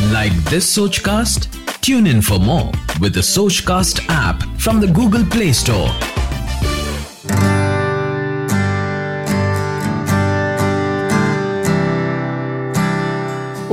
[0.00, 1.48] Like this Sochcast?
[1.80, 5.90] Tune in for more with the Sochcast app from the Google Play Store.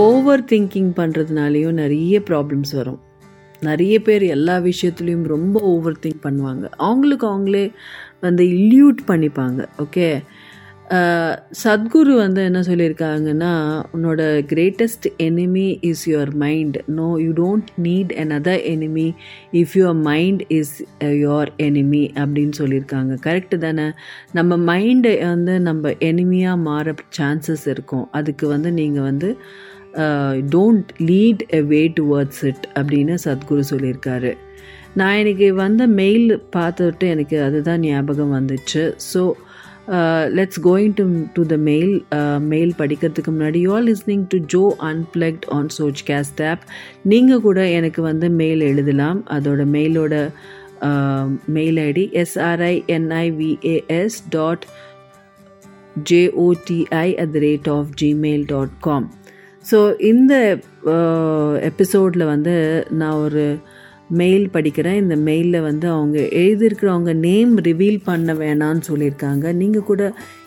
[0.05, 3.01] Over thinking பண்ணுறதுனாலையும் நிறைய problems வரும்
[3.59, 7.65] நிறைய பேர் எல்லா விஷயத்துலையும் ரொம்ப ஓவர் திங்க் பண்ணுவாங்க அவங்களுக்கு அவங்களே
[8.19, 10.07] வந்து இல்யூட் பண்ணிப்பாங்க ஓகே
[11.61, 13.51] சத்குரு வந்து என்ன சொல்லியிருக்காங்கன்னா
[13.95, 14.21] உன்னோட
[14.51, 19.07] greatest enemy is your mind no you don't need another enemy
[19.61, 23.13] if your mind is your enemy அப்படின்னு சொல்லியிருக்காங்க.
[23.27, 23.87] கரெக்டு தானே?
[24.31, 28.05] நம்ம மைண்டை வந்து நம்ம எனிமியாக மாற சான்சஸ் இருக்கும்.
[28.11, 29.31] அதுக்கு வந்து நீங்கள் வந்து
[30.53, 34.33] don't lead a way towards it அப்படின்னு சத்குரு சொல்லியிருக்காரு.
[34.99, 38.83] நான் எனக்கு வந்த மெயில் பார்த்துட்டு எனக்கு அதுதான் ஞாபகம் வந்துச்சு.
[39.13, 39.21] So
[40.37, 41.03] let's going to
[41.33, 41.93] to the mail
[42.53, 43.59] mail படிக்கிறதுக்கு முன்னாடி.
[43.65, 46.63] You are listening to Jo unplugged on சோச் caste app
[47.11, 49.19] நீங்கள் கூட எனக்கு வந்து மெயில் எழுதலாம்.
[49.37, 50.13] அதோட மெயிலோட
[51.57, 54.65] mail ID SRINIVAS dot
[56.09, 59.07] JOTI at the rate of Gmail dot com
[59.71, 59.79] so
[60.11, 60.33] இந்த
[61.69, 62.55] எபிசோடில் வந்து
[62.91, 63.45] நான் ஒரு
[64.21, 69.45] மெயில் படிக்கிறேன் இந்த மெயிலில் வந்து அவங்க எழுதியிருக்கிறவங்க நேம் ரிவீல் பண்ண வேணான்னு சொல்லியிருக்காங்க.
[69.61, 70.03] நீங்கள் கூட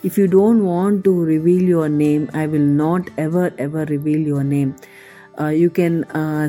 [0.08, 4.48] if you don't want to reveal your name I will not ever ever reveal your
[4.54, 4.72] name
[5.62, 5.98] you can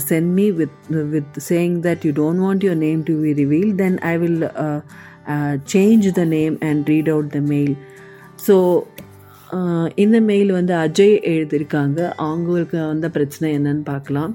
[0.10, 0.78] send me with
[1.16, 4.40] with saying that you don't want your name to be reveal then I will
[5.76, 7.76] change the name and read out the mail
[8.48, 8.56] so
[10.04, 12.00] இந்த mail வந்து அஜய் எழுதியிருக்காங்க.
[12.26, 14.34] அவங்களுக்கு வந்த பிரச்சனை என்னன்னு பார்க்கலாம்.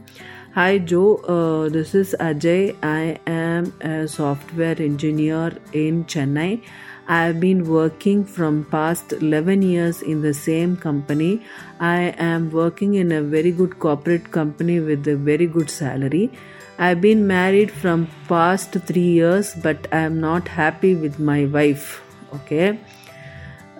[0.54, 2.76] Hi Joe, uh, this is Ajay.
[2.80, 6.62] I am a software engineer in Chennai.
[7.08, 11.42] I have been working from past 11 years in the same company.
[11.80, 16.30] I am working in a very good corporate company with a very good salary.
[16.78, 22.00] I've been married from past 3 years but I am not happy with my wife.
[22.32, 22.78] Okay.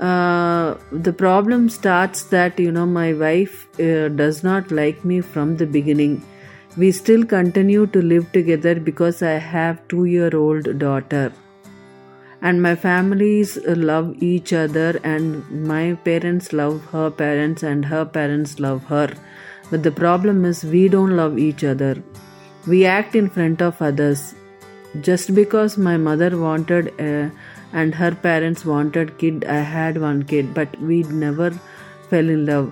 [0.01, 5.59] Uh, the problem starts that you know my wife uh, does not like me from
[5.59, 6.23] the beginning
[6.77, 11.33] we still continue to live together because i have 2 year old daughter.
[12.43, 13.57] And my families
[13.91, 19.09] love each other and my parents love her parents and her parents love her.
[19.71, 21.95] But the problem is we don't love each other.
[22.67, 24.35] We act in front of others.
[25.01, 27.33] Just because my mother wanted a,
[27.73, 31.51] and her parents wanted kid i had one kid but we never
[32.11, 32.69] fell in love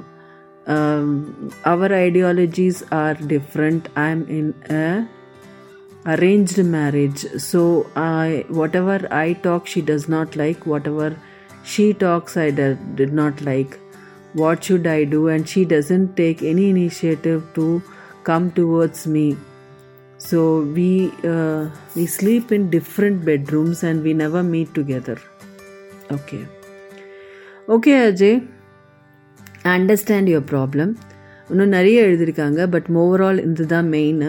[0.67, 3.89] um, our ideologies are different.
[3.97, 5.09] I'm in a
[6.07, 7.21] arranged marriage.
[7.41, 10.67] So i whatever i talk she does not like.
[10.67, 11.17] Whatever
[11.65, 13.79] she talks i did, did not like.
[14.35, 15.29] What should i do?
[15.29, 17.83] And she doesn't take any initiative to
[18.25, 19.37] come towards me.
[20.19, 25.21] So we uh, we sleep in different bedrooms and we never meet together.
[26.11, 26.47] Okay.
[27.69, 28.47] Okay ajay
[29.65, 30.93] understand your problem
[31.51, 34.25] இன்னும் நிறைய எழுதியிருக்காங்க but overall இது தான் main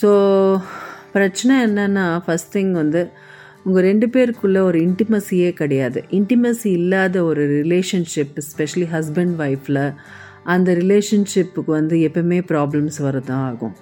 [0.00, 0.10] so
[1.12, 3.10] பிரச்சனை என்னென்னா first thing வந்து
[3.64, 6.04] உங்கள் ரெண்டு பேருக்குள்ளே ஒரு இன்டிமசியே கிடையாது.
[6.10, 9.82] இன்டிமசி இல்லாத ஒரு ரிலேஷன்ஷிப் ஸ்பெஷலி ஹஸ்பண்ட் ஒய்ஃபில்
[10.44, 13.74] அந்த ரிலேஷன்ஷிப்புக்கு வந்து எப்பவுமே ப்ராப்ளம்ஸ் வரதான் ஆகும்.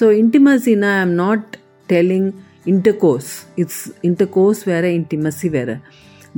[0.00, 1.56] So இன்டிமசினா I am not
[1.88, 2.28] telling
[2.66, 5.76] intercourse it's intercourse வேறு இன்டிமசி வேறு.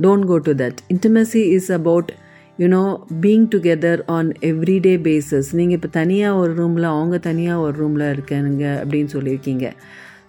[0.01, 2.11] Don't go to that intimacy is about
[2.61, 2.83] you know
[3.23, 8.65] being together on everyday basis நீங்கள் இப்போ தனியாக ஒரு ரூமில் அவங்க தனியாக ஒரு ரூமில் இருக்கானுங்க
[8.81, 9.65] அப்படின்னு சொல்லியிருக்கீங்க.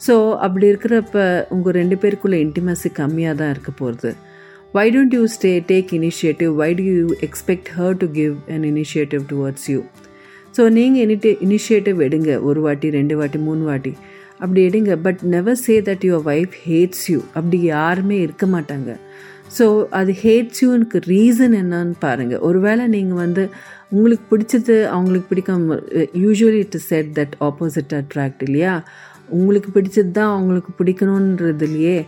[0.07, 0.15] ஸோ
[0.47, 1.23] அப்படி இருக்கிறப்ப
[1.55, 4.11] உங்கள் ரெண்டு பேருக்குள்ளே இன்டிமசி கம்மியாக தான் இருக்க போகிறது
[4.77, 9.25] why don't you stay take initiative why do you expect her to give an initiative
[9.33, 9.81] towards you
[10.57, 12.31] so நீங்கள் இனிட்டி இனிஷியேட்டிவ் எடுங்க.
[12.49, 13.93] ஒரு வாட்டி ரெண்டு வாட்டி மூணு வாட்டி.
[14.43, 14.93] அப்படி எடுங்க.
[15.07, 18.91] But never say that your wife hates you அப்படி யாருமே இருக்க மாட்டாங்க.
[19.59, 23.51] ஸோ அது ஹேட்ஸ் யூனுக்கு ரீசன் என்னன்னு பாருங்கள் ஒருவேளை நீங்கள் வந்து
[23.89, 25.79] உங்களுக்கு பிடிச்சது அவங்களுக்கு பிடிக்காம
[26.15, 28.85] usually it said that opposite attract இல்லையா?
[29.29, 32.07] உங்களுக்கு பிடிச்சது தான் அவங்களுக்கு பிடிக்கணுன்றது இல்லையே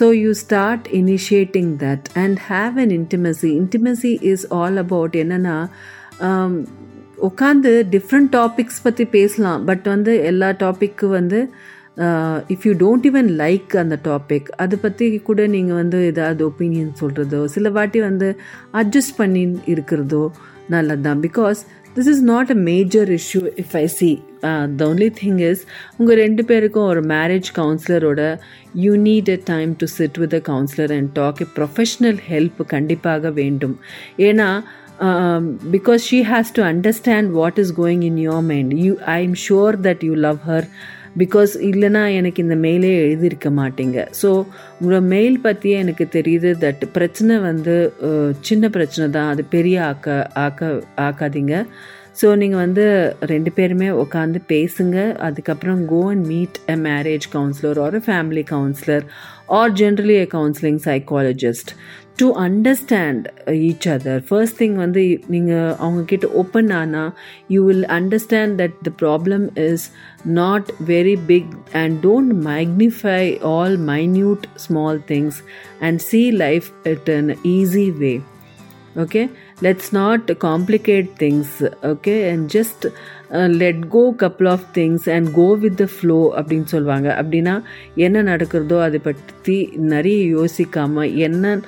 [0.00, 5.68] so you start initiating that and have an intimacy intimacy is all about என்னென்னா
[7.28, 9.64] உட்காந்து டிஃப்ரெண்ட் டாபிக்ஸ் பற்றி பேசலாம்.
[9.64, 11.50] பட் வந்து எல்லா டாப்பிக்கு வந்து
[12.54, 17.44] if you don't even like அந்த டாபிக் அதை பற்றி கூட நீங்கள் வந்து ஏதாவது ஒப்பீனியன் சொல்கிறதோ
[17.44, 18.28] சில வாட்டி வந்து
[18.72, 20.24] அட்ஜஸ்ட் பண்ணி இருக்கிறதோ
[20.68, 21.60] நல்லது தான் because
[21.96, 24.10] this is not a major issue if I see
[24.76, 25.62] the only thing is
[25.96, 28.22] உங்கள் ரெண்டு பேருக்கும் ஒரு marriage கவுன்சிலரோட
[28.84, 33.30] you need a time to sit with a counsellor and talk a professional help கண்டிப்பாக
[33.30, 33.76] வேண்டும்.
[34.28, 34.50] ஏன்னா
[35.72, 39.76] because she has to understand what is going in your mind you I am sure
[39.88, 40.68] that you love her
[41.22, 43.98] because இல்லைனா எனக்கு இந்த மெயிலே எழுதியிருக்க மாட்டீங்க.
[44.22, 44.30] So
[44.78, 47.76] உங்களோட mail பற்றியே எனக்கு தெரியுது தட் பிரச்சனை வந்து
[48.48, 49.30] சின்ன பிரச்சனை தான்.
[49.34, 50.70] அது பெரிய ஆக்க ஆக்க
[51.08, 51.54] ஆக்காதீங்க.
[52.20, 52.84] ஸோ நீங்கள் வந்து
[53.32, 54.96] ரெண்டு பேருமே உட்காந்து பேசுங்க.
[55.26, 59.04] அதுக்கப்புறம் go and meet a marriage counsellor or family counsellor
[59.58, 61.70] or generally a counselling psychologist
[62.16, 63.26] to understand
[63.66, 67.12] each other first thing வந்து நீங்கள் அவங்கக்கிட்ட ஓப்பன் ஆனால்
[67.48, 69.84] you will understand that the problem is
[70.40, 73.22] not very big and don't magnify
[73.52, 75.38] all minute small things
[75.80, 78.16] and see life at an easy way.
[78.96, 79.24] Okay?
[79.66, 81.48] Let's not complicate things
[81.92, 82.30] okay?
[82.30, 87.08] And just uh, let go couple of things and go with the flow அப்படின்னு சொல்லுவாங்க
[87.20, 87.54] அப்படின்னா
[88.06, 89.56] என்ன நடக்கிறதோ அதை பற்றி
[89.94, 91.58] நிறைய யோசிக்காமல் என்ன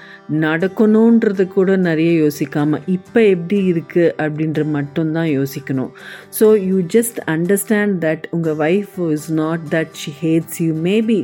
[0.47, 5.93] நடக்கணுன்றது கூட நிறைய யோசிக்காமல் இப்போ எப்படி இருக்குது அப்படின்ற மட்டும்தான் யோசிக்கணும்.
[6.39, 11.21] So you just understand that உங்கள் wife is not that she hates you maybe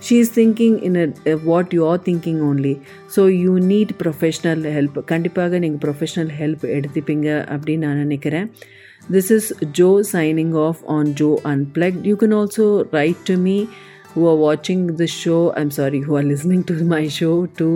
[0.00, 2.74] she is thinking in a, uh, what you are thinking only
[3.06, 8.48] so you need professional help கண்டிப்பாக நீங்கள் ப்ரொஃபஷனல் ஹெல்ப் எடுத்துப்பீங்க அப்படின்னு நான் நினைக்கிறேன்
[9.14, 9.44] this is
[9.78, 13.56] joe signing off on joe unplugged you can also write to me
[14.12, 17.68] who are watching the show i'm sorry who are listening to my show to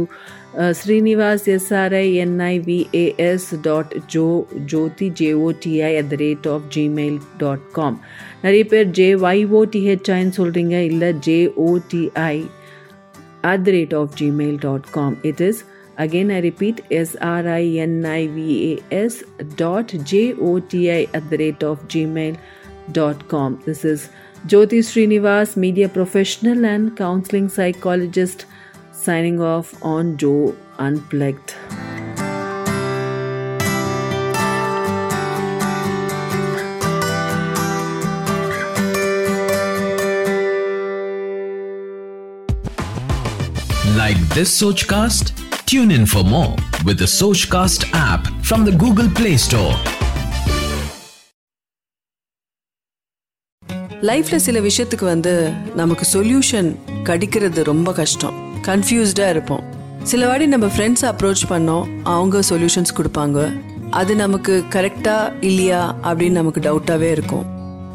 [0.55, 4.25] uh, srinivas s-r-i-n-i-v-a-s dot jo
[4.73, 7.15] jyoti j-o-t-i at the rate of gmail
[7.45, 7.93] dot com
[8.43, 12.35] நிறைய பேர் J ஒய்ஓடிஹெச்ஐன்னு சொல்கிறீங்க இல்லை J O T I
[13.51, 15.57] at the rate of gmail.com it is
[16.05, 16.77] again i repeat
[17.91, 19.13] s-r-i-n-i-v-a-s
[19.61, 23.99] dot j-o-t-i at the rate of gmail.com this is
[24.51, 28.39] jyoti srinivas media professional and counseling psychologist
[28.94, 31.54] signing off on joe unplugged
[43.96, 45.32] Like this Sochcast?
[45.66, 49.74] Tune in for more with the Sochcast app from the Google Play Store.
[54.08, 55.32] லைஃப்ல சில விஷயத்துக்கு வந்து
[55.74, 56.68] நமக்கு solution
[57.08, 59.63] கிடைக்கிறது ரொம்ப கஷ்டம் கன்ஃபியூஸ்டாக இருப்போம்.
[60.03, 63.61] சில வாட்டி நம்ம ஃப்ரெண்ட்ஸ் அப்ரோச் பண்ணோம் அவங்க சொல்யூஷன்ஸ் கொடுப்பாங்க.
[63.89, 67.45] அது நமக்கு கரெக்டா இல்லையா அப்படின்னு நமக்கு டவுட்டாகவே இருக்கும்.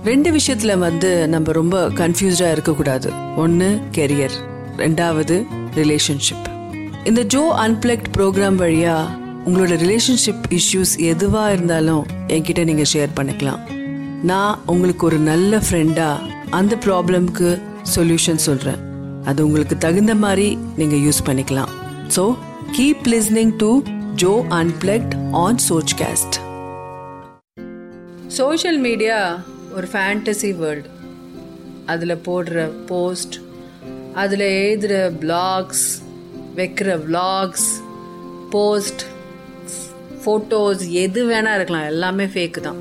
[0.04, 3.12] ரெண்டு விஷயத்துல வந்து நம்ம ரொம்ப கன்ஃபியூஸ்டாக இருக்கக்கூடாது.
[3.36, 4.36] ஒன்று கெரியர்
[4.76, 5.46] ரெண்டாவது
[5.76, 6.46] ரிலேஷன்ஷிப்
[7.04, 8.96] இந்த ஜோ அன்பிளக்ட் ப்ரோக்ராம் வழியா
[9.46, 13.60] உங்களோட ரிலேஷன்ஷிப் இஷ்யூஸ் எதுவாக இருந்தாலும் என்கிட்ட நீங்கள் ஷேர் பண்ணிக்கலாம்.
[14.22, 16.20] நான் உங்களுக்கு ஒரு நல்ல ஃப்ரெண்டாக
[16.50, 17.62] அந்த ப்ராப்ளம்க்கு
[17.96, 18.85] சொல்யூஷன் சொல்கிறேன்
[19.30, 21.72] அது உங்களுக்கு தகுந்த மாதிரி நீங்க யூஸ் பண்ணிக்கலாம்.
[22.16, 22.24] So
[22.76, 23.70] keep listening to
[24.22, 25.14] Jo unplugged
[25.44, 26.36] on Sochcast
[28.38, 29.18] social media
[29.76, 30.90] ஒரு ஃபேண்டசி வேர்ல்டு
[31.92, 33.36] அதில் போடுற போஸ்ட்
[34.22, 35.86] அதில் எழுதுகிற பிளாக்ஸ்
[36.58, 37.68] வைக்கிற விளாக்ஸ்
[38.54, 39.02] போஸ்ட்
[40.22, 41.88] ஃபோட்டோஸ் எது வேணால் இருக்கலாம்.
[41.92, 42.80] எல்லாமே ஃபேக்கு தான்.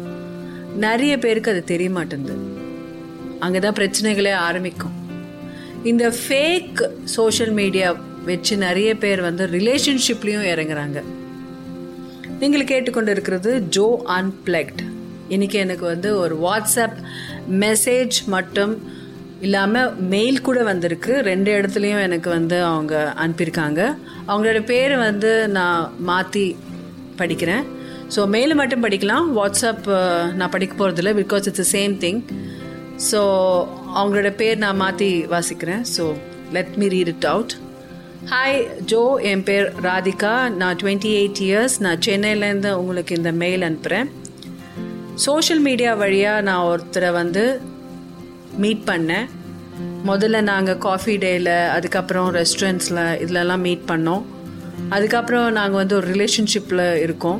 [0.85, 2.37] நிறைய பேருக்கு அது தெரிய மாட்டேங்குது
[3.45, 4.95] அங்கே தான் பிரச்சனைகளே ஆரம்பிக்கும்.
[5.89, 6.79] இந்த ஃபேக்
[7.15, 7.87] சோஷியல் மீடியா
[8.27, 10.99] வச்சு நிறைய பேர் வந்து ரிலேஷன்ஷிப்லேயும் இறங்குறாங்க.
[12.39, 13.85] நீங்கள் கேட்டுக்கொண்டு இருக்கிறது ஜோ
[14.15, 14.81] அன்பிளக்ட்
[15.35, 16.97] இன்றைக்கி எனக்கு வந்து ஒரு வாட்ஸ்அப்
[17.63, 18.73] மெசேஜ் மட்டும்
[19.45, 21.13] இல்லாமல் மெயில் கூட வந்திருக்கு.
[21.29, 23.81] ரெண்டு இடத்துலையும் எனக்கு வந்து அவங்க அனுப்பியிருக்காங்க.
[24.29, 26.45] அவங்களோட பேர் வந்து நான் மாற்றி
[27.21, 27.63] படிக்கிறேன்.
[28.15, 29.27] ஸோ மெயில் மட்டும் படிக்கலாம்.
[29.37, 29.87] வாட்ஸ்அப்
[30.39, 32.21] நான் படிக்க போகிறதில்ல because it's same thing
[33.09, 33.19] so
[33.99, 35.85] அவங்களோட பேர் நான் மாற்றி வாசிக்கிறேன்.
[35.95, 36.03] So
[36.57, 37.53] let me read it out
[38.33, 38.59] hi
[38.91, 40.33] Jo என் பேர் ராதிகா.
[40.61, 44.09] நான் டுவெண்ட்டி எயிட் இயர்ஸ் நான் சென்னையிலேருந்து உங்களுக்கு இந்த மெயில் அனுப்புகிறேன்
[45.25, 47.43] சோஷியல் மீடியா வழியாக நான் ஒருத்தரை வந்து
[48.63, 49.27] மீட் பண்ணேன்.
[50.09, 54.25] முதல்ல நாங்கள் காஃபி டேயில் அதுக்கப்புறம் ரெஸ்டாரண்ட்ஸில் இதிலலாம் மீட் பண்ணோம்.
[54.95, 57.39] அதுக்கப்புறம் நாங்கள் வந்து ஒரு ரிலேஷன்ஷிப்பில் இருக்கோம்.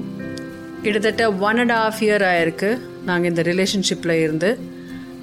[0.84, 2.72] கிட்டத்தட்ட ஒன் அண்ட் ஆஃப் இயர் ஆயிருக்கு.
[3.10, 4.50] நாங்கள் இந்த ரிலேஷன்ஷிப்பில் இருந்து.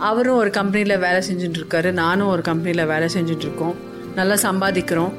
[0.09, 3.76] அவரும் ஒரு கம்பெனியில் வேலை செஞ்சுட்டு இருக்காரு நானும் ஒரு கம்பெனியில் வேலை செஞ்சுட்டு இருக்கோம்
[4.18, 5.12] நல்லா சம்பாதிக்கிறோம்.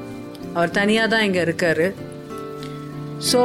[0.56, 1.86] அவர் தனியாக தான் இங்கே இருக்காரு.
[3.30, 3.40] ஸோ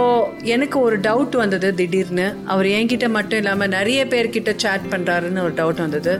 [0.55, 2.27] எனக்கு ஒரு டவுட் வந்தது திடீர்னு.
[2.53, 6.13] அவர் என்கிட்ட மட்டும் இல்லாமல் நிறைய பேர்கிட்ட சேட் பண்ணுறாருன்னு ஒரு டவுட் வந்தது.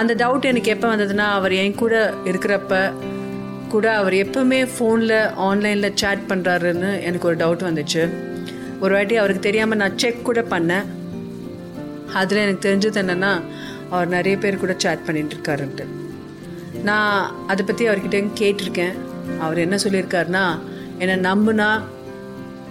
[0.00, 1.94] அந்த டவுட் எனக்கு எப்போ வந்ததுன்னா அவர் என் கூட
[2.30, 2.74] இருக்கிறப்ப
[3.74, 5.16] கூட அவர் எப்பவுமே ஃபோனில்
[5.48, 8.02] ஆன்லைனில் சேட் பண்ணுறாருன்னு எனக்கு ஒரு டவுட் வந்துச்சு.
[8.82, 10.86] ஒரு வாட்டி அவருக்கு தெரியாமல் நான் செக் கூட பண்ணேன்.
[12.20, 13.32] அதில் எனக்கு தெரிஞ்சது என்னென்னா
[13.90, 15.86] அவர் நிறைய பேர் கூட சேட் பண்ணிட்டு இருக்காருன்ட்டு
[16.88, 18.94] நான் அதை பற்றி அவர்கிட்ட கேட்டிருக்கேன்.
[19.40, 20.44] அவர் என்ன சொல்லியிருக்காருன்னா
[20.98, 21.82] என்னை நம்புனா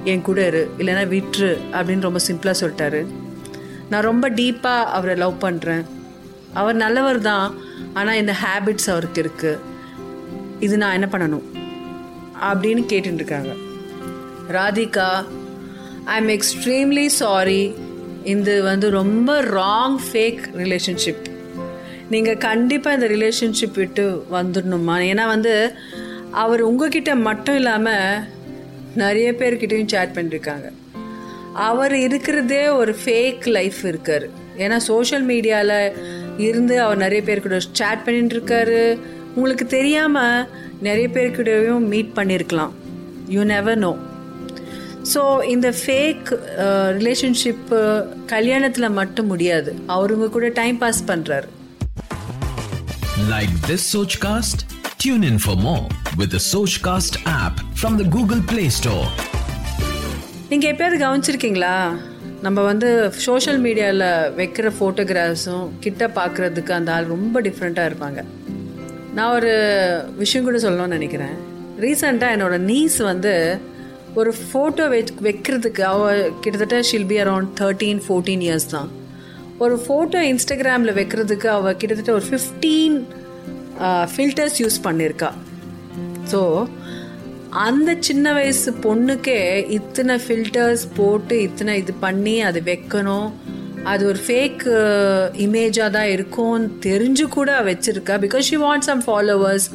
[0.03, 3.01] என் கூட இரு இல்லைன்னா விட்டுரு அப்படின்னு ரொம்ப சிம்பிளாக சொல்லிட்டாரு.
[3.89, 5.83] நான் ரொம்ப டீப்பாக அவரை லவ் பண்ணுறேன்
[6.53, 7.57] அவர் நல்லவர் தான்
[7.93, 9.59] ஆனால் இந்த ஹேபிட்ஸ் அவருக்கு இருக்குது
[10.59, 11.45] இது நான் என்ன பண்ணணும்?
[12.49, 13.53] அப்படின்னு கேட்டுருக்காங்க
[14.55, 15.09] Radhika
[16.05, 17.61] I am extremely sorry
[18.23, 21.25] இது வந்து ரொம்ப ராங் ஃபேக் ரிலேஷன்ஷிப்
[22.09, 25.73] நீங்கள் கண்டிப்பாக இந்த ரிலேஷன்ஷிப் விட்டு வந்துடணுமா ஏன்னா வந்து
[26.31, 28.19] அவர் உங்ககிட்ட மட்டும் இல்லாமல்
[28.95, 30.71] நிறைய பேர்கிட்டையும் சேட் பண்ணியிருக்காங்க
[31.53, 34.29] அவர் இருக்கிறதே ஒரு ஃபேக் லைஃப் இருக்கார்.
[34.57, 35.93] ஏன்னா சோஷியல் மீடியாவில்
[36.37, 38.99] இருந்து அவர் நிறைய பேர் கூட சேட் பண்ணிட்டு இருக்காரு
[39.35, 40.47] உங்களுக்கு தெரியாமல்
[40.79, 42.71] நிறைய பேர்கிட்டையும் மீட் பண்ணியிருக்கலாம்
[43.27, 43.97] யூ நெவர் நோ
[45.13, 45.21] ஸோ
[45.53, 46.27] இந்த ஃபேக்
[46.97, 47.79] ரிலேஷன்ஷிப்பு
[48.33, 49.71] கல்யாணத்தில் மட்டும் முடியாது.
[49.95, 51.49] அவருங்க கூட டைம் பாஸ் பண்ணுறாரு
[53.31, 54.59] Like this Sochcast?
[55.03, 55.85] Tune in for more
[56.19, 59.07] with the Sochcast app from the Google Play Store.
[60.51, 61.73] நீங்கள் எப்பயாவது கவனிச்சிருக்கீங்களா?
[62.45, 62.89] நம்ம வந்து
[63.25, 64.05] சோஷியல் மீடியாவில்
[64.39, 68.19] வைக்கிற ஃபோட்டோகிராஃப்ஸும் கிட்ட பார்க்குறதுக்கு அந்த ஆள் ரொம்ப டிஃப்ரெண்ட்டாக இருப்பாங்க.
[69.17, 69.53] நான் ஒரு
[70.21, 71.35] விஷயம் கூட சொல்லணும்னு நினைக்கிறேன்.
[71.85, 73.33] ரீசெண்டாக என்னோட நீஸ் வந்து
[74.15, 78.89] ஒரு ஃபோட்டோ வெ வைக்கிறதுக்கு அவ கிட்டத்தட்ட she'll be around thirteen fourteen years தான்.
[79.57, 82.97] ஒரு ஃபோட்டோ இன்ஸ்டாகிராமில் வைக்கிறதுக்கு அவள் கிட்டத்தட்ட ஒரு ஃபிஃப்டீன்
[84.15, 85.31] ஃபில்டர்ஸ் யூஸ் பண்ணியிருக்கா
[86.31, 86.67] ஸோ
[87.49, 93.29] அந்த சின்ன வயசு பொண்ணுக்கே இத்தனை ஃபில்டர்ஸ் போட்டு இத்தனை இது பண்ணி அது வைக்கணும்.
[93.83, 94.63] அது ஒரு ஃபேக்
[95.45, 98.15] இமேஜாக தான் இருக்கும்னு தெரிஞ்சு கூட வச்சுருக்கா.
[98.25, 99.67] Because she want some followers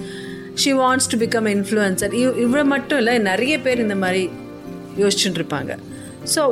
[0.62, 4.22] she wants to become influencer இவ் இவ்வளோ மட்டும் இல்லை நிறைய பேர் இந்த மாதிரி
[5.02, 5.72] யோசிச்சுட்டு இருப்பாங்க
[6.34, 6.42] ஸோ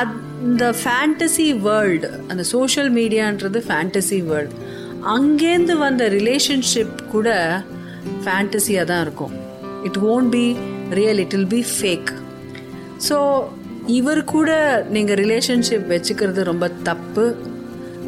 [0.00, 4.56] அந்த ஃபேண்டசி வேர்ல்டு அந்த சோஷியல் மீடியான்றது ஃபேண்டசி வேர்ல்டு
[5.14, 7.28] அங்கேருந்து வந்த ரிலேஷன்ஷிப் கூட
[8.24, 9.34] ஃபேண்டசியாக தான் இருக்கும்.
[9.84, 10.46] It won't be
[10.98, 12.10] real it will be fake
[13.08, 13.16] so
[13.98, 14.50] இவர் கூட
[14.90, 17.24] நீங்கள் ரிலேஷன்ஷிப் வச்சுக்கிறது ரொம்ப தப்பு.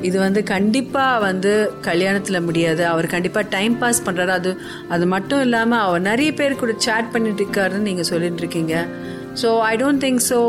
[0.08, 1.52] இது வந்து கண்டிப்பாக வந்து
[1.88, 2.82] கல்யாணத்தில் முடியாது.
[2.92, 4.50] அவர் கண்டிப்பாக டைம் பாஸ் பண்ணுறாரு அது
[4.94, 8.74] அது மட்டும் இல்லாமல் அவர் நிறைய பேர் கூட சேட் பண்ணிட்டு இருக்காருன்னு நீங்கள் சொல்லிட்டு இருக்கீங்க.
[9.42, 10.40] So I don't think so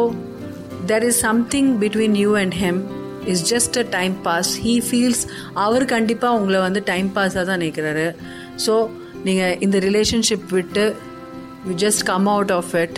[0.91, 2.81] there is something between you and him
[3.33, 5.23] is just a time pass he feels
[5.65, 8.07] அவர் கண்டிப்பாக உங்களை வந்து டைம் பாஸாக தான் நினைக்கிறாரு.
[8.65, 8.75] ஸோ
[9.27, 10.85] நீங்கள் இந்த ரிலேஷன்ஷிப் விட்டு
[11.67, 12.97] you just come out of it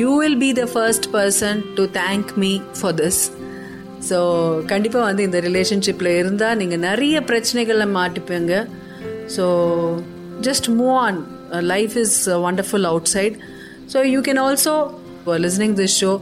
[0.00, 3.22] you will be the first person to thank me for this
[4.08, 4.18] so
[4.72, 8.54] கண்டிப்பாக வந்து இந்த ரிலேஷன்ஷிப்பில் இருந்தால் நீங்கள் நிறைய பிரச்சனைகளில் மாட்டிப்பீங்க.
[9.36, 9.44] So
[10.46, 11.18] just move on
[11.72, 13.36] life is wonderful outside
[13.92, 14.74] so you can also
[15.46, 16.12] listening this show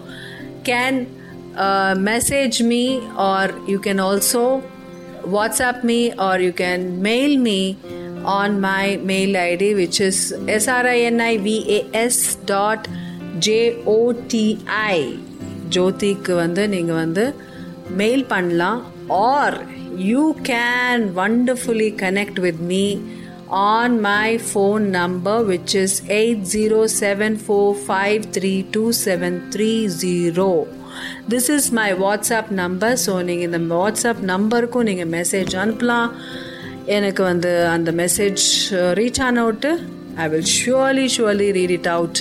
[0.71, 1.01] can
[2.11, 2.85] message me
[3.31, 4.45] or you can also
[5.37, 8.01] WhatsApp me or you can mail me on
[8.41, 10.19] on my mail id which is
[10.65, 12.19] srinivas
[12.51, 12.83] dot
[13.47, 14.47] joti
[15.75, 17.25] ஜோதிக்கு வந்து நீங்கள் வந்து
[17.97, 18.81] mail பண்ணலாம்
[19.27, 19.57] or
[20.07, 22.85] you can wonderfully connect with me
[23.73, 29.73] on my phone number which is eight zero seven four five three two seven three
[29.99, 30.51] zero
[31.29, 36.11] this is my WhatsApp number so நீங்கள் இந்த WhatsApp நம்பருக்கும் நீங்கள் message அனுப்பலாம்
[36.89, 38.45] எனக்கு வந்து அந்த message
[38.99, 39.71] reach ஆன விட்டு
[40.19, 42.21] I will surely surely read it out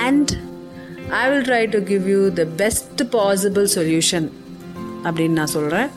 [0.00, 0.32] and
[1.14, 4.28] I will try to give you the best possible solution
[5.04, 5.88] அப்படின்னு நான் சொல்கிறேன்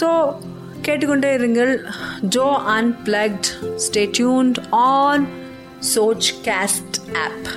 [0.00, 0.34] ஸோ
[0.82, 1.84] கேட்டுக்கொண்டே இருங்கள்.
[2.20, 3.48] Jo unplugged
[3.90, 5.26] stay tuned on
[6.44, 7.48] Sochcast app